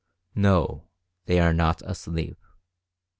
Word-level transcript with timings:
No! 0.33 0.87
they 1.27 1.39
are 1.39 1.53
not 1.53 1.83
asleep. 1.83 2.39